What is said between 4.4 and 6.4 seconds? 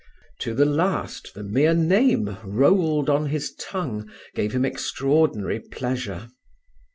him extraordinary pleasure.